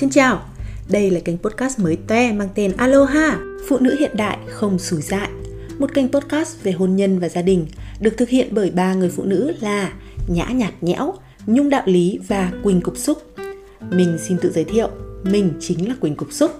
Xin 0.00 0.10
chào, 0.10 0.42
đây 0.88 1.10
là 1.10 1.20
kênh 1.20 1.38
podcast 1.38 1.78
mới 1.78 1.96
toe 1.96 2.32
mang 2.32 2.48
tên 2.54 2.72
Aloha, 2.76 3.38
Phụ 3.68 3.78
nữ 3.78 3.96
hiện 3.98 4.16
đại 4.16 4.38
không 4.48 4.78
sủi 4.78 5.02
dại. 5.02 5.28
Một 5.78 5.94
kênh 5.94 6.12
podcast 6.12 6.62
về 6.62 6.72
hôn 6.72 6.96
nhân 6.96 7.18
và 7.18 7.28
gia 7.28 7.42
đình 7.42 7.66
được 8.00 8.14
thực 8.16 8.28
hiện 8.28 8.48
bởi 8.50 8.70
ba 8.70 8.94
người 8.94 9.10
phụ 9.10 9.24
nữ 9.24 9.52
là 9.60 9.92
Nhã 10.28 10.46
Nhạt 10.46 10.72
Nhẽo, 10.80 11.14
Nhung 11.46 11.70
Đạo 11.70 11.82
Lý 11.86 12.18
và 12.28 12.52
Quỳnh 12.62 12.80
Cục 12.80 12.96
Xúc. 12.96 13.22
Mình 13.90 14.18
xin 14.20 14.38
tự 14.38 14.52
giới 14.52 14.64
thiệu, 14.64 14.88
mình 15.22 15.52
chính 15.60 15.88
là 15.88 15.94
Quỳnh 16.00 16.16
Cục 16.16 16.32
Xúc. 16.32 16.50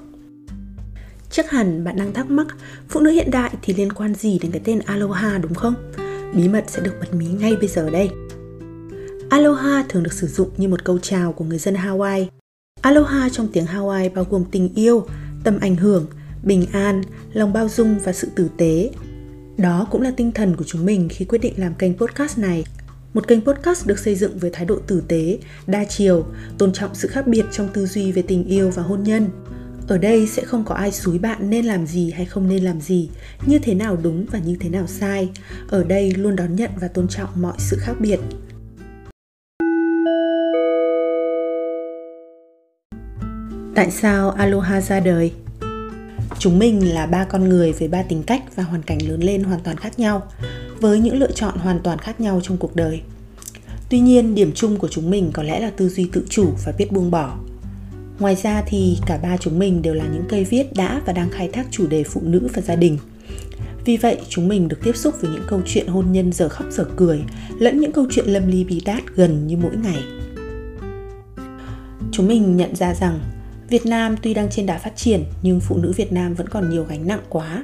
Chắc 1.30 1.50
hẳn 1.50 1.84
bạn 1.84 1.96
đang 1.96 2.12
thắc 2.12 2.30
mắc, 2.30 2.46
phụ 2.88 3.00
nữ 3.00 3.10
hiện 3.10 3.30
đại 3.30 3.50
thì 3.62 3.74
liên 3.74 3.92
quan 3.92 4.14
gì 4.14 4.38
đến 4.38 4.52
cái 4.52 4.60
tên 4.64 4.78
Aloha 4.78 5.38
đúng 5.38 5.54
không? 5.54 5.74
Bí 6.34 6.48
mật 6.48 6.64
sẽ 6.68 6.80
được 6.80 6.94
bật 7.00 7.14
mí 7.14 7.26
ngay 7.26 7.56
bây 7.56 7.68
giờ 7.68 7.90
đây. 7.90 8.10
Aloha 9.30 9.84
thường 9.88 10.02
được 10.02 10.12
sử 10.12 10.26
dụng 10.26 10.50
như 10.56 10.68
một 10.68 10.84
câu 10.84 10.98
chào 10.98 11.32
của 11.32 11.44
người 11.44 11.58
dân 11.58 11.74
Hawaii. 11.74 12.35
Aloha 12.86 13.28
trong 13.28 13.48
tiếng 13.52 13.66
Hawaii 13.66 14.14
bao 14.14 14.26
gồm 14.30 14.44
tình 14.50 14.74
yêu, 14.74 15.06
tầm 15.44 15.58
ảnh 15.60 15.76
hưởng, 15.76 16.06
bình 16.42 16.66
an, 16.72 17.02
lòng 17.32 17.52
bao 17.52 17.68
dung 17.68 17.98
và 18.04 18.12
sự 18.12 18.28
tử 18.34 18.48
tế. 18.56 18.90
Đó 19.56 19.88
cũng 19.90 20.02
là 20.02 20.10
tinh 20.16 20.32
thần 20.32 20.56
của 20.56 20.64
chúng 20.64 20.86
mình 20.86 21.08
khi 21.10 21.24
quyết 21.24 21.38
định 21.38 21.54
làm 21.56 21.74
kênh 21.74 21.96
podcast 21.96 22.38
này. 22.38 22.64
Một 23.14 23.28
kênh 23.28 23.40
podcast 23.40 23.86
được 23.86 23.98
xây 23.98 24.14
dựng 24.14 24.38
với 24.38 24.50
thái 24.50 24.64
độ 24.64 24.78
tử 24.86 25.02
tế, 25.08 25.38
đa 25.66 25.84
chiều, 25.84 26.26
tôn 26.58 26.72
trọng 26.72 26.94
sự 26.94 27.08
khác 27.08 27.26
biệt 27.26 27.44
trong 27.52 27.68
tư 27.72 27.86
duy 27.86 28.12
về 28.12 28.22
tình 28.22 28.44
yêu 28.44 28.70
và 28.70 28.82
hôn 28.82 29.02
nhân. 29.02 29.28
Ở 29.88 29.98
đây 29.98 30.26
sẽ 30.26 30.44
không 30.44 30.64
có 30.64 30.74
ai 30.74 30.92
xúi 30.92 31.18
bạn 31.18 31.50
nên 31.50 31.64
làm 31.64 31.86
gì 31.86 32.10
hay 32.10 32.24
không 32.24 32.48
nên 32.48 32.64
làm 32.64 32.80
gì, 32.80 33.10
như 33.46 33.58
thế 33.58 33.74
nào 33.74 33.96
đúng 34.02 34.26
và 34.30 34.38
như 34.38 34.56
thế 34.60 34.68
nào 34.68 34.86
sai. 34.86 35.30
Ở 35.68 35.84
đây 35.84 36.10
luôn 36.10 36.36
đón 36.36 36.56
nhận 36.56 36.70
và 36.80 36.88
tôn 36.88 37.08
trọng 37.08 37.30
mọi 37.42 37.56
sự 37.58 37.76
khác 37.80 37.94
biệt. 38.00 38.20
Tại 43.76 43.90
sao 43.90 44.30
Aloha 44.30 44.80
ra 44.80 45.00
đời? 45.00 45.32
Chúng 46.38 46.58
mình 46.58 46.94
là 46.94 47.06
ba 47.06 47.24
con 47.24 47.48
người 47.48 47.72
với 47.72 47.88
ba 47.88 48.02
tính 48.02 48.22
cách 48.22 48.42
và 48.56 48.62
hoàn 48.62 48.82
cảnh 48.82 48.98
lớn 49.08 49.20
lên 49.20 49.44
hoàn 49.44 49.60
toàn 49.60 49.76
khác 49.76 49.98
nhau, 49.98 50.22
với 50.80 51.00
những 51.00 51.18
lựa 51.18 51.32
chọn 51.32 51.58
hoàn 51.58 51.80
toàn 51.80 51.98
khác 51.98 52.20
nhau 52.20 52.40
trong 52.42 52.56
cuộc 52.56 52.76
đời. 52.76 53.00
Tuy 53.88 54.00
nhiên, 54.00 54.34
điểm 54.34 54.52
chung 54.54 54.76
của 54.78 54.88
chúng 54.88 55.10
mình 55.10 55.30
có 55.32 55.42
lẽ 55.42 55.60
là 55.60 55.70
tư 55.70 55.88
duy 55.88 56.08
tự 56.12 56.26
chủ 56.28 56.50
và 56.64 56.72
biết 56.78 56.92
buông 56.92 57.10
bỏ. 57.10 57.36
Ngoài 58.18 58.36
ra 58.42 58.62
thì 58.66 58.98
cả 59.06 59.18
ba 59.22 59.36
chúng 59.36 59.58
mình 59.58 59.82
đều 59.82 59.94
là 59.94 60.04
những 60.12 60.24
cây 60.28 60.44
viết 60.44 60.72
đã 60.74 61.00
và 61.06 61.12
đang 61.12 61.30
khai 61.30 61.48
thác 61.52 61.66
chủ 61.70 61.86
đề 61.86 62.04
phụ 62.04 62.20
nữ 62.24 62.48
và 62.54 62.62
gia 62.62 62.76
đình. 62.76 62.98
Vì 63.84 63.96
vậy, 63.96 64.18
chúng 64.28 64.48
mình 64.48 64.68
được 64.68 64.78
tiếp 64.84 64.96
xúc 64.96 65.14
với 65.20 65.30
những 65.30 65.44
câu 65.48 65.60
chuyện 65.66 65.86
hôn 65.86 66.12
nhân 66.12 66.32
giờ 66.32 66.48
khóc 66.48 66.66
giờ 66.70 66.84
cười, 66.96 67.20
lẫn 67.58 67.80
những 67.80 67.92
câu 67.92 68.06
chuyện 68.10 68.26
lâm 68.26 68.46
ly 68.46 68.64
bi 68.64 68.82
đát 68.84 69.02
gần 69.14 69.46
như 69.46 69.56
mỗi 69.56 69.76
ngày. 69.76 70.02
Chúng 72.12 72.28
mình 72.28 72.56
nhận 72.56 72.76
ra 72.76 72.94
rằng 72.94 73.20
Việt 73.68 73.86
Nam 73.86 74.16
tuy 74.22 74.34
đang 74.34 74.50
trên 74.50 74.66
đà 74.66 74.78
phát 74.78 74.96
triển 74.96 75.24
nhưng 75.42 75.60
phụ 75.60 75.76
nữ 75.76 75.92
Việt 75.96 76.12
Nam 76.12 76.34
vẫn 76.34 76.48
còn 76.48 76.70
nhiều 76.70 76.84
gánh 76.84 77.06
nặng 77.06 77.22
quá. 77.28 77.62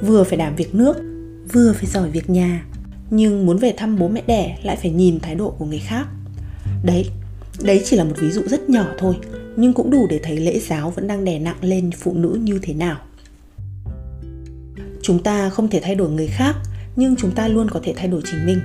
Vừa 0.00 0.24
phải 0.24 0.36
đảm 0.36 0.56
việc 0.56 0.74
nước, 0.74 0.96
vừa 1.52 1.72
phải 1.72 1.86
giỏi 1.86 2.10
việc 2.10 2.30
nhà, 2.30 2.64
nhưng 3.10 3.46
muốn 3.46 3.58
về 3.58 3.74
thăm 3.76 3.98
bố 3.98 4.08
mẹ 4.08 4.22
đẻ 4.26 4.58
lại 4.62 4.76
phải 4.76 4.90
nhìn 4.90 5.20
thái 5.20 5.34
độ 5.34 5.50
của 5.50 5.64
người 5.64 5.78
khác. 5.78 6.06
Đấy, 6.84 7.10
đấy 7.62 7.82
chỉ 7.84 7.96
là 7.96 8.04
một 8.04 8.14
ví 8.18 8.30
dụ 8.30 8.42
rất 8.46 8.70
nhỏ 8.70 8.86
thôi, 8.98 9.14
nhưng 9.56 9.72
cũng 9.72 9.90
đủ 9.90 10.06
để 10.10 10.20
thấy 10.22 10.36
lễ 10.36 10.58
giáo 10.58 10.90
vẫn 10.90 11.06
đang 11.06 11.24
đè 11.24 11.38
nặng 11.38 11.58
lên 11.60 11.90
phụ 11.98 12.14
nữ 12.14 12.38
như 12.42 12.58
thế 12.62 12.74
nào. 12.74 12.98
Chúng 15.02 15.22
ta 15.22 15.50
không 15.50 15.68
thể 15.68 15.80
thay 15.82 15.94
đổi 15.94 16.10
người 16.10 16.28
khác, 16.28 16.54
nhưng 16.96 17.16
chúng 17.16 17.30
ta 17.30 17.48
luôn 17.48 17.70
có 17.70 17.80
thể 17.82 17.92
thay 17.96 18.08
đổi 18.08 18.22
chính 18.24 18.46
mình. 18.46 18.58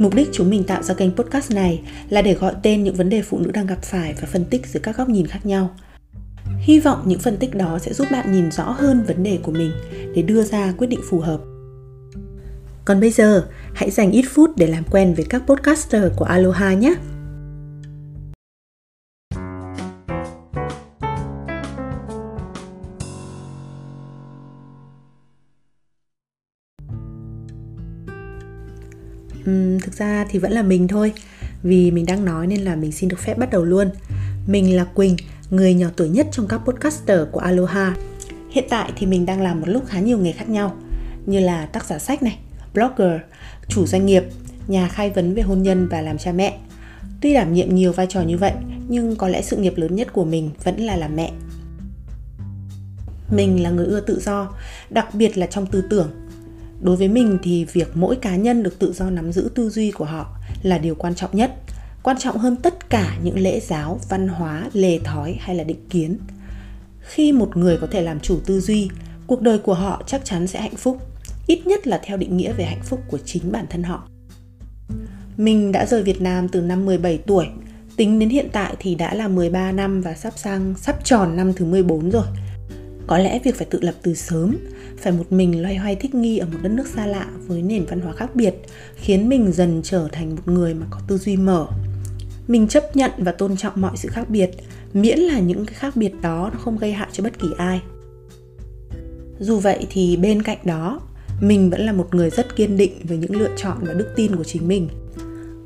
Mục 0.00 0.14
đích 0.14 0.28
chúng 0.32 0.50
mình 0.50 0.64
tạo 0.64 0.82
ra 0.82 0.94
kênh 0.94 1.16
podcast 1.16 1.52
này 1.52 1.82
là 2.08 2.22
để 2.22 2.34
gọi 2.34 2.54
tên 2.62 2.84
những 2.84 2.94
vấn 2.94 3.08
đề 3.10 3.22
phụ 3.22 3.38
nữ 3.38 3.50
đang 3.50 3.66
gặp 3.66 3.82
phải 3.82 4.14
và 4.20 4.28
phân 4.32 4.44
tích 4.44 4.66
dưới 4.66 4.80
các 4.80 4.96
góc 4.96 5.08
nhìn 5.08 5.26
khác 5.26 5.46
nhau. 5.46 5.70
Hy 6.58 6.80
vọng 6.80 7.02
những 7.04 7.18
phân 7.18 7.36
tích 7.36 7.54
đó 7.54 7.78
sẽ 7.78 7.92
giúp 7.92 8.08
bạn 8.10 8.32
nhìn 8.32 8.50
rõ 8.50 8.64
hơn 8.64 9.04
vấn 9.06 9.22
đề 9.22 9.38
của 9.42 9.52
mình 9.52 9.72
để 10.14 10.22
đưa 10.22 10.42
ra 10.42 10.72
quyết 10.78 10.86
định 10.86 11.00
phù 11.10 11.20
hợp. 11.20 11.40
Còn 12.84 13.00
bây 13.00 13.10
giờ, 13.10 13.46
hãy 13.74 13.90
dành 13.90 14.10
ít 14.10 14.24
phút 14.30 14.50
để 14.56 14.66
làm 14.66 14.84
quen 14.90 15.14
với 15.14 15.24
các 15.28 15.42
podcaster 15.46 16.02
của 16.16 16.24
Aloha 16.24 16.74
nhé! 16.74 16.94
Thực 29.80 29.94
ra 29.94 30.26
thì 30.30 30.38
vẫn 30.38 30.52
là 30.52 30.62
mình 30.62 30.88
thôi. 30.88 31.12
Vì 31.62 31.90
mình 31.90 32.06
đang 32.06 32.24
nói 32.24 32.46
nên 32.46 32.60
là 32.60 32.76
mình 32.76 32.92
xin 32.92 33.08
được 33.08 33.18
phép 33.18 33.38
bắt 33.38 33.50
đầu 33.50 33.64
luôn. 33.64 33.90
Mình 34.46 34.76
là 34.76 34.84
quỳnh, 34.84 35.16
người 35.50 35.74
nhỏ 35.74 35.88
tuổi 35.96 36.08
nhất 36.08 36.26
trong 36.32 36.48
các 36.48 36.58
podcaster 36.58 37.20
của 37.32 37.40
aloha. 37.40 37.94
Hiện 38.50 38.64
tại 38.70 38.92
thì 38.96 39.06
mình 39.06 39.26
đang 39.26 39.42
làm 39.42 39.60
một 39.60 39.68
lúc 39.68 39.86
khá 39.86 40.00
nhiều 40.00 40.18
nghề 40.18 40.32
khác 40.32 40.48
nhau, 40.48 40.76
như 41.26 41.40
là 41.40 41.66
tác 41.66 41.84
giả 41.84 41.98
sách 41.98 42.22
này, 42.22 42.38
blogger, 42.74 43.20
chủ 43.68 43.86
doanh 43.86 44.06
nghiệp, 44.06 44.24
nhà 44.68 44.88
khai 44.88 45.10
vấn 45.10 45.34
về 45.34 45.42
hôn 45.42 45.62
nhân 45.62 45.88
và 45.88 46.00
làm 46.00 46.18
cha 46.18 46.32
mẹ. 46.32 46.58
Tuy 47.20 47.34
đảm 47.34 47.52
nhiệm 47.52 47.74
nhiều 47.74 47.92
vai 47.92 48.06
trò 48.06 48.22
như 48.22 48.38
vậy, 48.38 48.52
nhưng 48.88 49.16
có 49.16 49.28
lẽ 49.28 49.42
sự 49.42 49.56
nghiệp 49.56 49.74
lớn 49.76 49.96
nhất 49.96 50.12
của 50.12 50.24
mình 50.24 50.50
vẫn 50.64 50.76
là 50.76 50.96
làm 50.96 51.16
mẹ. 51.16 51.32
Mình 53.30 53.62
là 53.62 53.70
người 53.70 53.86
ưa 53.86 54.00
tự 54.00 54.20
do, 54.20 54.54
đặc 54.90 55.14
biệt 55.14 55.38
là 55.38 55.46
trong 55.46 55.66
tư 55.66 55.82
tưởng 55.90 56.10
đối 56.80 56.96
với 56.96 57.08
mình 57.08 57.38
thì 57.42 57.64
việc 57.64 57.90
mỗi 57.94 58.16
cá 58.16 58.36
nhân 58.36 58.62
được 58.62 58.78
tự 58.78 58.92
do 58.92 59.10
nắm 59.10 59.32
giữ 59.32 59.50
tư 59.54 59.70
duy 59.70 59.90
của 59.90 60.04
họ 60.04 60.36
là 60.62 60.78
điều 60.78 60.94
quan 60.94 61.14
trọng 61.14 61.36
nhất. 61.36 61.54
Quan 62.02 62.18
trọng 62.18 62.38
hơn 62.38 62.56
tất 62.56 62.90
cả 62.90 63.18
những 63.22 63.38
lễ 63.38 63.60
giáo, 63.60 64.00
văn 64.08 64.28
hóa, 64.28 64.70
lề 64.72 64.98
thói 64.98 65.36
hay 65.40 65.56
là 65.56 65.64
định 65.64 65.88
kiến. 65.90 66.18
Khi 67.00 67.32
một 67.32 67.56
người 67.56 67.76
có 67.76 67.86
thể 67.86 68.02
làm 68.02 68.20
chủ 68.20 68.40
tư 68.46 68.60
duy, 68.60 68.90
cuộc 69.26 69.40
đời 69.40 69.58
của 69.58 69.74
họ 69.74 70.02
chắc 70.06 70.24
chắn 70.24 70.46
sẽ 70.46 70.60
hạnh 70.60 70.76
phúc, 70.76 70.98
ít 71.46 71.66
nhất 71.66 71.86
là 71.86 72.00
theo 72.04 72.16
định 72.16 72.36
nghĩa 72.36 72.52
về 72.52 72.64
hạnh 72.64 72.82
phúc 72.84 73.00
của 73.08 73.18
chính 73.24 73.52
bản 73.52 73.66
thân 73.70 73.82
họ. 73.82 74.08
Mình 75.36 75.72
đã 75.72 75.86
rời 75.86 76.02
Việt 76.02 76.20
Nam 76.20 76.48
từ 76.48 76.60
năm 76.60 76.86
17 76.86 77.18
tuổi, 77.18 77.46
Tính 78.00 78.18
đến 78.18 78.28
hiện 78.28 78.48
tại 78.52 78.74
thì 78.78 78.94
đã 78.94 79.14
là 79.14 79.28
13 79.28 79.72
năm 79.72 80.02
và 80.02 80.14
sắp 80.14 80.32
sang, 80.36 80.74
sắp 80.78 81.04
tròn 81.04 81.36
năm 81.36 81.52
thứ 81.52 81.64
14 81.64 82.10
rồi 82.10 82.24
có 83.10 83.18
lẽ 83.18 83.38
việc 83.44 83.56
phải 83.56 83.66
tự 83.70 83.78
lập 83.82 83.94
từ 84.02 84.14
sớm, 84.14 84.56
phải 84.96 85.12
một 85.12 85.32
mình 85.32 85.62
loay 85.62 85.76
hoay 85.76 85.96
thích 85.96 86.14
nghi 86.14 86.38
ở 86.38 86.46
một 86.46 86.58
đất 86.62 86.68
nước 86.68 86.86
xa 86.86 87.06
lạ 87.06 87.26
với 87.46 87.62
nền 87.62 87.86
văn 87.86 88.00
hóa 88.00 88.12
khác 88.12 88.34
biệt 88.34 88.54
khiến 88.96 89.28
mình 89.28 89.52
dần 89.52 89.80
trở 89.84 90.08
thành 90.12 90.34
một 90.34 90.42
người 90.46 90.74
mà 90.74 90.86
có 90.90 91.00
tư 91.08 91.18
duy 91.18 91.36
mở. 91.36 91.66
Mình 92.48 92.68
chấp 92.68 92.96
nhận 92.96 93.10
và 93.18 93.32
tôn 93.32 93.56
trọng 93.56 93.80
mọi 93.80 93.96
sự 93.96 94.08
khác 94.08 94.30
biệt, 94.30 94.50
miễn 94.92 95.18
là 95.18 95.38
những 95.38 95.66
cái 95.66 95.74
khác 95.74 95.96
biệt 95.96 96.12
đó 96.22 96.50
nó 96.52 96.58
không 96.58 96.78
gây 96.78 96.92
hại 96.92 97.08
cho 97.12 97.24
bất 97.24 97.38
kỳ 97.38 97.48
ai. 97.56 97.80
Dù 99.40 99.58
vậy 99.58 99.86
thì 99.90 100.16
bên 100.16 100.42
cạnh 100.42 100.58
đó, 100.64 101.00
mình 101.40 101.70
vẫn 101.70 101.80
là 101.80 101.92
một 101.92 102.14
người 102.14 102.30
rất 102.30 102.56
kiên 102.56 102.76
định 102.76 102.92
với 103.04 103.18
những 103.18 103.36
lựa 103.36 103.50
chọn 103.56 103.78
và 103.80 103.92
đức 103.92 104.08
tin 104.16 104.36
của 104.36 104.44
chính 104.44 104.68
mình. 104.68 104.88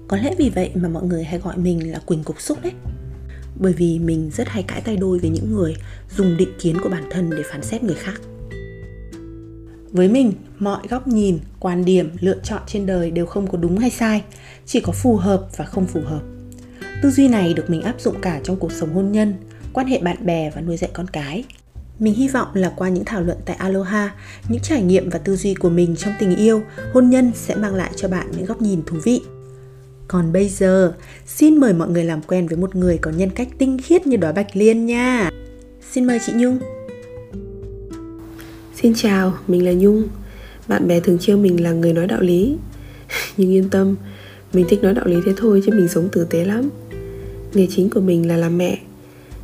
Có 0.08 0.16
lẽ 0.16 0.34
vì 0.38 0.50
vậy 0.54 0.70
mà 0.74 0.88
mọi 0.88 1.02
người 1.02 1.24
hay 1.24 1.38
gọi 1.38 1.56
mình 1.56 1.92
là 1.92 1.98
Quỳnh 1.98 2.24
Cục 2.24 2.40
Xúc 2.40 2.58
đấy 2.62 2.72
bởi 3.56 3.72
vì 3.72 3.98
mình 3.98 4.30
rất 4.36 4.48
hay 4.48 4.62
cãi 4.62 4.80
tay 4.80 4.96
đôi 4.96 5.18
với 5.18 5.30
những 5.30 5.52
người 5.52 5.76
dùng 6.16 6.36
định 6.36 6.52
kiến 6.60 6.76
của 6.82 6.88
bản 6.88 7.04
thân 7.10 7.30
để 7.30 7.42
phán 7.50 7.62
xét 7.62 7.82
người 7.82 7.94
khác. 7.94 8.20
Với 9.90 10.08
mình 10.08 10.32
mọi 10.58 10.86
góc 10.90 11.08
nhìn 11.08 11.38
quan 11.60 11.84
điểm 11.84 12.10
lựa 12.20 12.36
chọn 12.44 12.62
trên 12.66 12.86
đời 12.86 13.10
đều 13.10 13.26
không 13.26 13.46
có 13.46 13.58
đúng 13.58 13.78
hay 13.78 13.90
sai 13.90 14.22
chỉ 14.66 14.80
có 14.80 14.92
phù 14.92 15.16
hợp 15.16 15.46
và 15.56 15.64
không 15.64 15.86
phù 15.86 16.00
hợp. 16.00 16.22
Tư 17.02 17.10
duy 17.10 17.28
này 17.28 17.54
được 17.54 17.70
mình 17.70 17.82
áp 17.82 18.00
dụng 18.00 18.20
cả 18.22 18.40
trong 18.44 18.56
cuộc 18.56 18.72
sống 18.72 18.94
hôn 18.94 19.12
nhân 19.12 19.34
quan 19.72 19.86
hệ 19.86 19.98
bạn 19.98 20.26
bè 20.26 20.50
và 20.54 20.60
nuôi 20.60 20.76
dạy 20.76 20.90
con 20.92 21.06
cái. 21.06 21.44
Mình 21.98 22.14
hy 22.14 22.28
vọng 22.28 22.48
là 22.54 22.72
qua 22.76 22.88
những 22.88 23.04
thảo 23.04 23.22
luận 23.22 23.38
tại 23.44 23.56
Aloha, 23.56 24.14
những 24.48 24.62
trải 24.62 24.82
nghiệm 24.82 25.10
và 25.10 25.18
tư 25.18 25.36
duy 25.36 25.54
của 25.54 25.70
mình 25.70 25.96
trong 25.96 26.14
tình 26.18 26.36
yêu, 26.36 26.62
hôn 26.92 27.10
nhân 27.10 27.32
sẽ 27.34 27.54
mang 27.54 27.74
lại 27.74 27.90
cho 27.96 28.08
bạn 28.08 28.26
những 28.36 28.44
góc 28.44 28.62
nhìn 28.62 28.82
thú 28.86 28.96
vị. 29.04 29.20
Còn 30.08 30.32
bây 30.32 30.48
giờ, 30.48 30.92
xin 31.26 31.56
mời 31.56 31.72
mọi 31.72 31.88
người 31.88 32.04
làm 32.04 32.22
quen 32.22 32.46
với 32.46 32.56
một 32.56 32.76
người 32.76 32.98
có 32.98 33.10
nhân 33.10 33.30
cách 33.30 33.48
tinh 33.58 33.78
khiết 33.78 34.06
như 34.06 34.16
đóa 34.16 34.32
bạch 34.32 34.56
liên 34.56 34.86
nha. 34.86 35.30
Xin 35.92 36.06
mời 36.06 36.18
chị 36.26 36.32
Nhung. 36.36 36.58
Xin 38.82 38.94
chào, 38.94 39.38
mình 39.46 39.64
là 39.64 39.72
Nhung. 39.72 40.08
Bạn 40.68 40.88
bè 40.88 41.00
thường 41.00 41.18
trêu 41.18 41.38
mình 41.38 41.62
là 41.62 41.72
người 41.72 41.92
nói 41.92 42.06
đạo 42.06 42.20
lý. 42.20 42.56
Nhưng 43.36 43.50
yên 43.50 43.70
tâm, 43.70 43.96
mình 44.52 44.66
thích 44.68 44.82
nói 44.82 44.94
đạo 44.94 45.06
lý 45.06 45.16
thế 45.26 45.32
thôi 45.36 45.62
chứ 45.66 45.72
mình 45.72 45.88
sống 45.88 46.08
tử 46.12 46.26
tế 46.30 46.44
lắm. 46.44 46.70
Nghề 47.54 47.66
chính 47.70 47.90
của 47.90 48.00
mình 48.00 48.28
là 48.28 48.36
làm 48.36 48.58
mẹ. 48.58 48.78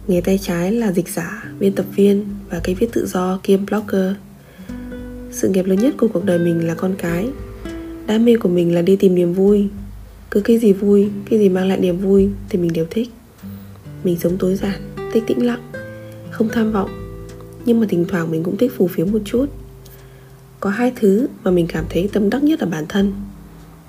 Nghề 0.07 0.21
tay 0.21 0.39
trái 0.43 0.73
là 0.73 0.93
dịch 0.93 1.09
giả, 1.09 1.45
biên 1.61 1.73
tập 1.73 1.87
viên 1.97 2.27
và 2.51 2.61
cây 2.65 2.75
viết 2.75 2.93
tự 2.93 3.07
do 3.07 3.41
kiêm 3.43 3.67
blogger. 3.67 4.13
Sự 5.31 5.49
nghiệp 5.49 5.67
lớn 5.67 5.79
nhất 5.79 5.95
của 5.99 6.09
cuộc 6.09 6.25
đời 6.25 6.39
mình 6.39 6.67
là 6.67 6.75
con 6.75 6.95
cái. 6.99 7.29
Đam 8.07 8.25
mê 8.25 8.37
của 8.37 8.49
mình 8.49 8.75
là 8.75 8.83
đi 8.83 8.97
tìm 8.97 9.15
niềm 9.15 9.33
vui 9.33 9.69
cứ 10.31 10.41
cái 10.41 10.59
gì 10.59 10.73
vui, 10.73 11.11
cái 11.31 11.39
gì 11.39 11.49
mang 11.49 11.69
lại 11.69 11.81
niềm 11.81 11.99
vui 11.99 12.29
thì 12.49 12.59
mình 12.59 12.73
đều 12.73 12.87
thích. 12.91 13.09
Mình 14.05 14.19
sống 14.19 14.37
tối 14.39 14.55
giản, 14.55 14.81
thích 15.13 15.25
tĩnh 15.27 15.47
lặng, 15.47 15.73
không 16.31 16.49
tham 16.49 16.73
vọng. 16.73 16.91
Nhưng 17.65 17.81
mà 17.81 17.87
thỉnh 17.89 18.05
thoảng 18.09 18.31
mình 18.31 18.43
cũng 18.43 18.57
thích 18.57 18.73
phù 18.77 18.89
phiếm 18.89 19.13
một 19.13 19.19
chút. 19.25 19.47
Có 20.61 20.71
hai 20.71 20.93
thứ 20.97 21.27
mà 21.45 21.51
mình 21.51 21.67
cảm 21.67 21.85
thấy 21.89 22.09
tâm 22.13 22.31
đắc 22.31 22.43
nhất 22.43 22.61
ở 22.61 22.67
bản 22.67 22.85
thân. 22.89 23.13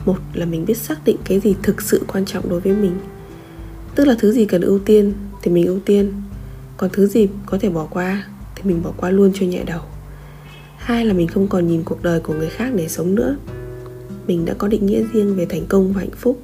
Một 0.05 0.17
là 0.33 0.45
mình 0.45 0.65
biết 0.65 0.77
xác 0.77 1.05
định 1.05 1.17
cái 1.25 1.39
gì 1.39 1.55
thực 1.63 1.81
sự 1.81 2.01
quan 2.07 2.25
trọng 2.25 2.49
đối 2.49 2.59
với 2.59 2.73
mình. 2.73 2.95
Tức 3.95 4.05
là 4.05 4.15
thứ 4.19 4.31
gì 4.31 4.45
cần 4.45 4.61
ưu 4.61 4.79
tiên 4.79 5.13
thì 5.41 5.51
mình 5.51 5.65
ưu 5.65 5.79
tiên. 5.79 6.13
Còn 6.77 6.89
thứ 6.93 7.07
gì 7.07 7.27
có 7.45 7.57
thể 7.57 7.69
bỏ 7.69 7.88
qua 7.89 8.25
thì 8.55 8.63
mình 8.63 8.83
bỏ 8.83 8.91
qua 8.97 9.09
luôn 9.09 9.31
cho 9.33 9.45
nhẹ 9.45 9.63
đầu. 9.63 9.81
Hai 10.77 11.05
là 11.05 11.13
mình 11.13 11.27
không 11.27 11.47
còn 11.47 11.67
nhìn 11.67 11.83
cuộc 11.83 12.03
đời 12.03 12.19
của 12.19 12.33
người 12.33 12.49
khác 12.49 12.71
để 12.75 12.88
sống 12.88 13.15
nữa 13.15 13.35
mình 14.31 14.45
đã 14.45 14.54
có 14.54 14.68
định 14.68 14.86
nghĩa 14.86 15.04
riêng 15.13 15.36
về 15.36 15.45
thành 15.45 15.66
công 15.69 15.94
và 15.94 16.00
hạnh 16.00 16.16
phúc. 16.18 16.42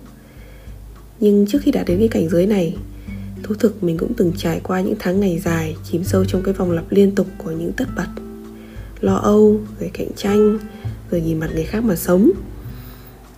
Nhưng 1.20 1.48
trước 1.48 1.60
khi 1.62 1.72
đạt 1.72 1.88
đến 1.88 2.00
cái 2.00 2.08
cảnh 2.08 2.30
giới 2.30 2.46
này, 2.46 2.76
thú 3.44 3.56
thực 3.60 3.84
mình 3.84 3.98
cũng 3.98 4.14
từng 4.14 4.32
trải 4.38 4.60
qua 4.64 4.82
những 4.82 4.96
tháng 5.00 5.20
ngày 5.20 5.40
dài 5.40 5.76
chìm 5.92 6.04
sâu 6.04 6.26
trong 6.26 6.44
cái 6.44 6.54
vòng 6.54 6.72
lặp 6.72 6.92
liên 6.92 7.16
tục 7.16 7.28
của 7.38 7.52
những 7.52 7.72
tất 7.74 7.86
bật. 7.96 8.08
Lo 9.02 9.16
âu 9.16 9.60
rồi 9.80 9.90
cạnh 9.94 10.08
tranh, 10.16 10.60
rồi 11.12 11.22
nhìn 11.22 11.40
mặt 11.40 11.50
người 11.54 11.64
khác 11.64 11.84
mà 11.84 11.96
sống. 11.96 12.32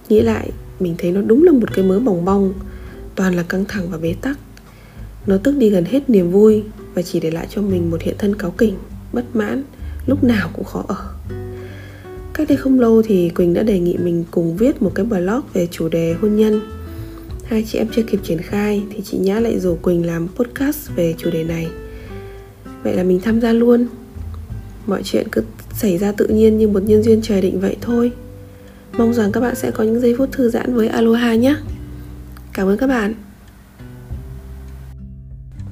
Nghĩ 0.09 0.21
lại, 0.21 0.51
mình 0.79 0.95
thấy 0.97 1.11
nó 1.11 1.21
đúng 1.21 1.43
là 1.43 1.51
một 1.51 1.73
cái 1.73 1.85
mớ 1.85 1.99
bòng 1.99 2.25
bong, 2.25 2.53
toàn 3.15 3.35
là 3.35 3.43
căng 3.43 3.65
thẳng 3.65 3.89
và 3.89 3.97
bế 3.97 4.15
tắc. 4.21 4.39
Nó 5.27 5.37
tức 5.37 5.57
đi 5.57 5.69
gần 5.69 5.85
hết 5.85 6.09
niềm 6.09 6.31
vui 6.31 6.63
và 6.93 7.01
chỉ 7.01 7.19
để 7.19 7.31
lại 7.31 7.47
cho 7.49 7.61
mình 7.61 7.91
một 7.91 8.01
hiện 8.01 8.15
thân 8.17 8.35
cáu 8.35 8.51
kỉnh, 8.51 8.75
bất 9.13 9.35
mãn, 9.35 9.63
lúc 10.05 10.23
nào 10.23 10.49
cũng 10.53 10.65
khó 10.65 10.85
ở 10.87 11.18
cách 12.39 12.47
đây 12.47 12.57
không 12.57 12.79
lâu 12.79 13.01
thì 13.01 13.29
quỳnh 13.29 13.53
đã 13.53 13.63
đề 13.63 13.79
nghị 13.79 13.97
mình 13.97 14.25
cùng 14.31 14.57
viết 14.57 14.81
một 14.81 14.91
cái 14.95 15.05
blog 15.05 15.41
về 15.53 15.67
chủ 15.71 15.89
đề 15.89 16.15
hôn 16.21 16.35
nhân. 16.35 16.61
Hai 17.43 17.65
chị 17.67 17.77
em 17.77 17.87
chưa 17.95 18.03
kịp 18.03 18.19
triển 18.23 18.41
khai 18.41 18.83
thì 18.91 19.01
chị 19.01 19.17
nhã 19.17 19.39
lại 19.39 19.59
rủ 19.59 19.75
quỳnh 19.75 20.05
làm 20.05 20.27
podcast 20.27 20.89
về 20.95 21.15
chủ 21.17 21.31
đề 21.31 21.43
này. 21.43 21.67
Vậy 22.83 22.95
là 22.95 23.03
mình 23.03 23.19
tham 23.23 23.41
gia 23.41 23.53
luôn. 23.53 23.87
Mọi 24.87 25.03
chuyện 25.03 25.27
cứ 25.31 25.43
xảy 25.73 25.97
ra 25.97 26.11
tự 26.11 26.27
nhiên 26.27 26.57
như 26.57 26.67
một 26.67 26.83
nhân 26.83 27.03
duyên 27.03 27.21
trời 27.21 27.41
định 27.41 27.59
vậy 27.59 27.77
thôi. 27.81 28.11
Mong 28.97 29.13
rằng 29.13 29.31
các 29.31 29.39
bạn 29.39 29.55
sẽ 29.55 29.71
có 29.71 29.83
những 29.83 29.99
giây 29.99 30.15
phút 30.17 30.31
thư 30.31 30.49
giãn 30.49 30.75
với 30.75 30.87
aloha 30.87 31.35
nhé. 31.35 31.55
Cảm 32.53 32.67
ơn 32.67 32.77
các 32.77 32.87
bạn. 32.87 33.13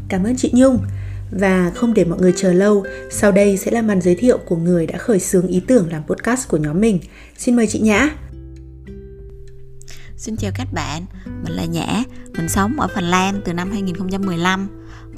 Cảm 0.10 0.24
ơn 0.24 0.36
chị 0.38 0.52
nhung 0.54 0.80
và 1.32 1.72
không 1.76 1.94
để 1.94 2.06
mọi 2.06 2.20
người 2.20 2.34
chờ 2.36 2.54
lâu, 2.54 2.86
sau 3.12 3.32
đây 3.32 3.58
sẽ 3.58 3.72
là 3.72 3.82
màn 3.82 4.02
giới 4.02 4.16
thiệu 4.16 4.38
của 4.38 4.56
người 4.56 4.88
đã 4.88 4.98
khởi 4.98 5.20
xướng 5.20 5.48
ý 5.48 5.60
tưởng 5.60 5.92
làm 5.92 6.04
podcast 6.04 6.48
của 6.48 6.58
nhóm 6.58 6.82
mình. 6.82 7.00
Xin 7.38 7.56
mời 7.56 7.68
chị 7.68 7.80
Nhã. 7.80 8.10
Xin 10.18 10.36
chào 10.38 10.52
các 10.56 10.68
bạn, 10.74 11.06
mình 11.44 11.54
là 11.54 11.66
Nhã, 11.66 12.04
mình 12.38 12.50
sống 12.50 12.80
ở 12.80 12.88
Phần 12.96 13.04
Lan 13.04 13.42
từ 13.46 13.54
năm 13.54 13.72
2015. 13.72 14.68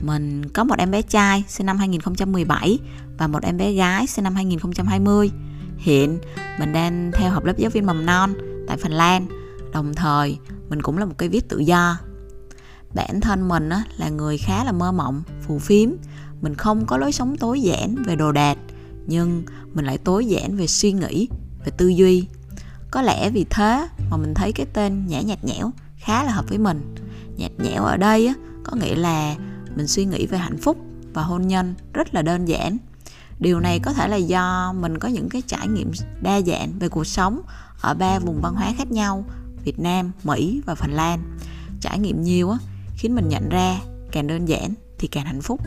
Mình 0.01 0.49
có 0.49 0.63
một 0.63 0.75
em 0.77 0.91
bé 0.91 1.01
trai 1.01 1.43
sinh 1.47 1.65
năm 1.65 1.77
2017 1.77 2.79
và 3.17 3.27
một 3.27 3.43
em 3.43 3.57
bé 3.57 3.71
gái 3.73 4.07
sinh 4.07 4.23
năm 4.23 4.35
2020. 4.35 5.31
Hiện 5.77 6.19
mình 6.59 6.73
đang 6.73 7.11
theo 7.13 7.31
học 7.31 7.45
lớp 7.45 7.57
giáo 7.57 7.69
viên 7.69 7.85
mầm 7.85 8.05
non 8.05 8.33
tại 8.67 8.77
Phần 8.77 8.91
Lan. 8.91 9.27
Đồng 9.73 9.93
thời, 9.93 10.37
mình 10.69 10.81
cũng 10.81 10.97
là 10.97 11.05
một 11.05 11.13
cây 11.17 11.29
viết 11.29 11.49
tự 11.49 11.59
do 11.59 11.97
bản 12.93 13.21
thân 13.21 13.47
mình 13.47 13.69
á, 13.69 13.83
là 13.97 14.09
người 14.09 14.37
khá 14.37 14.63
là 14.63 14.71
mơ 14.71 14.91
mộng 14.91 15.23
phù 15.41 15.59
phiếm. 15.59 15.89
Mình 16.41 16.55
không 16.55 16.85
có 16.85 16.97
lối 16.97 17.11
sống 17.11 17.37
tối 17.37 17.61
giản 17.61 17.95
về 18.05 18.15
đồ 18.15 18.31
đạc 18.31 18.57
nhưng 19.07 19.43
mình 19.73 19.85
lại 19.85 19.97
tối 19.97 20.25
giản 20.25 20.57
về 20.57 20.67
suy 20.67 20.91
nghĩ 20.91 21.27
về 21.65 21.71
tư 21.77 21.87
duy. 21.87 22.27
Có 22.91 23.01
lẽ 23.01 23.29
vì 23.29 23.45
thế 23.49 23.87
mà 24.11 24.17
mình 24.17 24.33
thấy 24.33 24.51
cái 24.51 24.65
tên 24.73 25.07
nhã 25.07 25.21
nhạt 25.21 25.43
nhẽo 25.43 25.71
khá 25.97 26.23
là 26.23 26.31
hợp 26.31 26.49
với 26.49 26.57
mình. 26.57 26.95
Nhạt 27.37 27.51
nhẽo 27.57 27.83
ở 27.83 27.97
đây 27.97 28.27
á, 28.27 28.33
có 28.63 28.77
nghĩa 28.77 28.95
là 28.95 29.35
mình 29.75 29.87
suy 29.87 30.05
nghĩ 30.05 30.25
về 30.25 30.37
hạnh 30.37 30.57
phúc 30.57 30.77
và 31.13 31.23
hôn 31.23 31.47
nhân 31.47 31.75
rất 31.93 32.13
là 32.13 32.21
đơn 32.21 32.45
giản. 32.45 32.77
Điều 33.39 33.59
này 33.59 33.79
có 33.79 33.93
thể 33.93 34.07
là 34.07 34.15
do 34.15 34.73
mình 34.73 34.97
có 34.97 35.07
những 35.07 35.29
cái 35.29 35.41
trải 35.47 35.67
nghiệm 35.67 35.91
đa 36.21 36.41
dạng 36.41 36.79
về 36.79 36.89
cuộc 36.89 37.07
sống 37.07 37.41
ở 37.81 37.93
ba 37.93 38.19
vùng 38.19 38.41
văn 38.41 38.55
hóa 38.55 38.73
khác 38.77 38.91
nhau 38.91 39.25
việt 39.63 39.79
nam 39.79 40.11
mỹ 40.23 40.61
và 40.65 40.75
phần 40.75 40.91
lan. 40.91 41.37
Trải 41.81 41.99
nghiệm 41.99 42.21
nhiều 42.23 42.49
á 42.49 42.57
khiến 42.99 43.15
mình 43.15 43.29
nhận 43.29 43.49
ra 43.49 43.79
càng 44.11 44.27
đơn 44.27 44.45
giản 44.45 44.73
thì 44.97 45.07
càng 45.07 45.25
hạnh 45.25 45.41
phúc. 45.41 45.61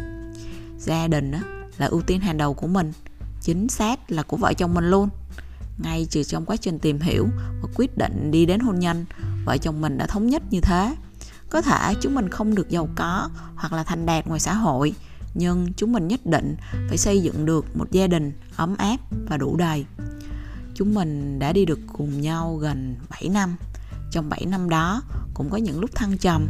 Gia 0.79 1.06
đình 1.08 1.32
á, 1.32 1.40
là 1.79 1.87
ưu 1.87 2.02
tiên 2.02 2.20
hàng 2.20 2.37
đầu 2.37 2.55
của 2.55 2.67
mình 2.67 2.93
chính 3.40 3.69
xác 3.69 4.11
là 4.11 4.23
của 4.23 4.37
vợ 4.37 4.52
chồng 4.52 4.75
mình 4.75 4.90
luôn. 4.90 5.08
Ngay 5.79 6.06
từ 6.12 6.23
trong 6.23 6.44
quá 6.44 6.56
trình 6.56 6.79
tìm 6.79 7.00
hiểu 7.00 7.26
và 7.62 7.69
quyết 7.75 7.99
định 7.99 8.31
đi 8.31 8.46
đến 8.46 8.61
hôn 8.61 8.79
nhân 8.79 9.05
vợ 9.44 9.56
chồng 9.56 9.81
mình 9.81 9.99
đã 9.99 10.06
thống 10.06 10.26
nhất 10.26 10.43
như 10.50 10.61
thế. 10.61 10.94
Có 11.50 11.62
thể 11.62 11.94
chúng 12.00 12.14
mình 12.14 12.29
không 12.29 12.55
được 12.55 12.69
giàu 12.69 12.88
có 12.94 13.29
hoặc 13.55 13.73
là 13.73 13.85
thành 13.85 14.06
đạt 14.06 14.26
ngoài 14.26 14.40
xã 14.40 14.55
hội 14.55 14.94
nhưng 15.35 15.73
chúng 15.76 15.93
mình 15.93 16.08
nhất 16.08 16.26
định 16.26 16.56
phải 16.88 16.99
xây 16.99 17.23
dựng 17.23 17.46
được 17.46 17.76
một 17.76 17.90
gia 17.90 18.06
đình 18.06 18.32
ấm 18.56 18.76
áp 18.76 18.96
và 19.28 19.37
đủ 19.37 19.56
đầy. 19.56 19.85
Chúng 20.75 20.94
mình 20.94 21.38
đã 21.38 21.52
đi 21.52 21.64
được 21.64 21.78
cùng 21.93 22.20
nhau 22.20 22.56
gần 22.56 22.96
7 23.11 23.28
năm. 23.28 23.56
Trong 24.11 24.28
7 24.28 24.46
năm 24.46 24.69
đó 24.69 25.02
cũng 25.35 25.50
có 25.50 25.56
những 25.56 25.81
lúc 25.81 25.90
thăng 25.94 26.19
trầm 26.19 26.46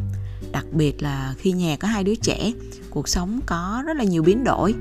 đặc 0.52 0.66
biệt 0.72 1.02
là 1.02 1.34
khi 1.38 1.52
nhà 1.52 1.76
có 1.76 1.88
hai 1.88 2.04
đứa 2.04 2.14
trẻ, 2.14 2.52
cuộc 2.90 3.08
sống 3.08 3.40
có 3.46 3.82
rất 3.86 3.96
là 3.96 4.04
nhiều 4.04 4.22
biến 4.22 4.44
đổi. 4.44 4.74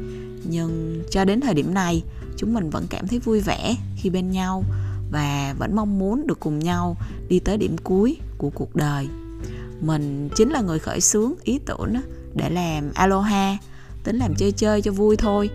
Nhưng 0.43 1.03
cho 1.11 1.25
đến 1.25 1.41
thời 1.41 1.53
điểm 1.53 1.73
này, 1.73 2.03
chúng 2.37 2.53
mình 2.53 2.69
vẫn 2.69 2.85
cảm 2.89 3.07
thấy 3.07 3.19
vui 3.19 3.39
vẻ 3.39 3.75
khi 3.97 4.09
bên 4.09 4.31
nhau 4.31 4.63
và 5.11 5.55
vẫn 5.57 5.75
mong 5.75 5.99
muốn 5.99 6.27
được 6.27 6.39
cùng 6.39 6.59
nhau 6.59 6.97
đi 7.27 7.39
tới 7.39 7.57
điểm 7.57 7.75
cuối 7.83 8.17
của 8.37 8.49
cuộc 8.49 8.75
đời. 8.75 9.07
Mình 9.81 10.29
chính 10.35 10.49
là 10.49 10.61
người 10.61 10.79
khởi 10.79 11.01
xướng 11.01 11.33
ý 11.43 11.59
tưởng 11.65 11.93
để 12.35 12.49
làm 12.49 12.91
aloha, 12.93 13.57
tính 14.03 14.17
làm 14.17 14.35
chơi 14.35 14.51
chơi 14.51 14.81
cho 14.81 14.91
vui 14.91 15.15
thôi. 15.15 15.49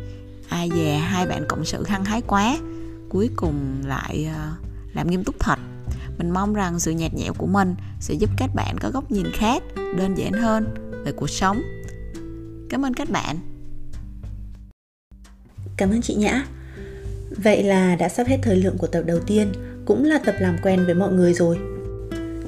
Ai 0.48 0.70
về 0.70 0.94
hai 0.94 1.26
bạn 1.26 1.44
cộng 1.48 1.64
sự 1.64 1.84
hăng 1.84 2.04
hái 2.04 2.22
quá, 2.22 2.58
cuối 3.08 3.30
cùng 3.36 3.82
lại 3.84 4.28
ờ, 4.36 4.52
làm 4.94 5.10
nghiêm 5.10 5.24
túc 5.24 5.34
thật 5.38 5.58
mình 6.18 6.30
mong 6.30 6.54
rằng 6.54 6.80
sự 6.80 6.90
nhạt 6.90 7.14
nhẽo 7.14 7.32
của 7.34 7.46
mình 7.46 7.74
sẽ 8.00 8.14
giúp 8.14 8.30
các 8.36 8.50
bạn 8.54 8.76
có 8.80 8.90
góc 8.90 9.10
nhìn 9.10 9.26
khác 9.32 9.62
đơn 9.76 10.14
giản 10.14 10.32
hơn 10.32 10.74
về 11.04 11.12
cuộc 11.12 11.30
sống. 11.30 11.62
Cảm 12.70 12.84
ơn 12.84 12.94
các 12.94 13.10
bạn. 13.10 13.36
Cảm 15.76 15.90
ơn 15.90 16.02
chị 16.02 16.14
nhã. 16.14 16.46
Vậy 17.30 17.62
là 17.62 17.96
đã 17.96 18.08
sắp 18.08 18.26
hết 18.26 18.38
thời 18.42 18.56
lượng 18.56 18.78
của 18.78 18.86
tập 18.86 19.02
đầu 19.06 19.20
tiên 19.20 19.52
cũng 19.84 20.04
là 20.04 20.18
tập 20.18 20.34
làm 20.38 20.56
quen 20.62 20.84
với 20.84 20.94
mọi 20.94 21.12
người 21.12 21.34
rồi. 21.34 21.58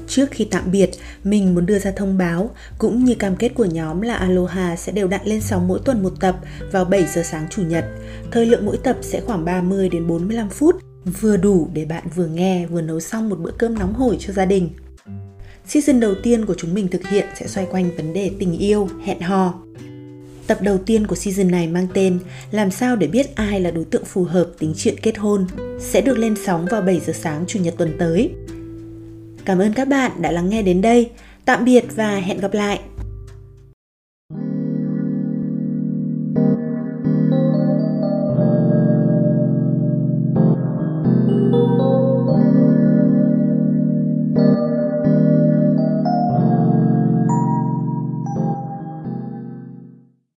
Trước 0.07 0.25
khi 0.31 0.45
tạm 0.51 0.71
biệt, 0.71 0.89
mình 1.23 1.55
muốn 1.55 1.65
đưa 1.65 1.79
ra 1.79 1.91
thông 1.91 2.17
báo 2.17 2.55
cũng 2.77 3.03
như 3.03 3.15
cam 3.15 3.35
kết 3.35 3.49
của 3.49 3.65
nhóm 3.65 4.01
là 4.01 4.15
Aloha 4.15 4.75
sẽ 4.75 4.91
đều 4.91 5.07
đặn 5.07 5.21
lên 5.25 5.41
sóng 5.41 5.67
mỗi 5.67 5.79
tuần 5.85 6.03
một 6.03 6.13
tập 6.19 6.35
vào 6.71 6.85
7 6.85 7.05
giờ 7.05 7.23
sáng 7.23 7.47
chủ 7.49 7.61
nhật. 7.61 7.85
Thời 8.31 8.45
lượng 8.45 8.65
mỗi 8.65 8.77
tập 8.83 8.97
sẽ 9.01 9.21
khoảng 9.21 9.45
30 9.45 9.89
đến 9.89 10.07
45 10.07 10.49
phút 10.49 10.88
vừa 11.05 11.37
đủ 11.37 11.69
để 11.73 11.85
bạn 11.85 12.03
vừa 12.15 12.27
nghe 12.27 12.65
vừa 12.65 12.81
nấu 12.81 12.99
xong 12.99 13.29
một 13.29 13.39
bữa 13.39 13.51
cơm 13.51 13.79
nóng 13.79 13.93
hổi 13.93 14.17
cho 14.19 14.33
gia 14.33 14.45
đình. 14.45 14.69
Season 15.67 15.99
đầu 15.99 16.15
tiên 16.23 16.45
của 16.45 16.55
chúng 16.57 16.73
mình 16.73 16.87
thực 16.87 17.07
hiện 17.07 17.25
sẽ 17.39 17.47
xoay 17.47 17.67
quanh 17.71 17.95
vấn 17.97 18.13
đề 18.13 18.31
tình 18.39 18.57
yêu, 18.57 18.89
hẹn 19.03 19.19
hò. 19.21 19.53
Tập 20.47 20.61
đầu 20.61 20.77
tiên 20.77 21.07
của 21.07 21.15
season 21.15 21.51
này 21.51 21.67
mang 21.67 21.87
tên 21.93 22.19
Làm 22.51 22.71
sao 22.71 22.95
để 22.95 23.07
biết 23.07 23.35
ai 23.35 23.59
là 23.59 23.71
đối 23.71 23.85
tượng 23.85 24.05
phù 24.05 24.23
hợp 24.23 24.47
tính 24.59 24.73
chuyện 24.77 24.95
kết 25.01 25.17
hôn 25.17 25.47
sẽ 25.79 26.01
được 26.01 26.17
lên 26.17 26.35
sóng 26.45 26.65
vào 26.65 26.81
7 26.81 26.99
giờ 26.99 27.13
sáng 27.13 27.45
chủ 27.47 27.59
nhật 27.59 27.73
tuần 27.77 27.95
tới. 27.99 28.31
Cảm 29.45 29.59
ơn 29.59 29.73
các 29.73 29.87
bạn 29.87 30.11
đã 30.21 30.31
lắng 30.31 30.49
nghe 30.49 30.61
đến 30.61 30.81
đây. 30.81 31.09
Tạm 31.45 31.65
biệt 31.65 31.85
và 31.95 32.15
hẹn 32.15 32.39
gặp 32.39 32.53
lại. 32.53 32.79